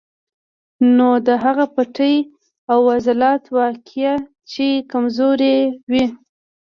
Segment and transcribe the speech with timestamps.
[0.95, 2.13] نو د هغو پټې
[2.71, 4.13] او عضلات واقعي
[4.51, 5.57] چې کمزوري
[5.91, 6.05] وي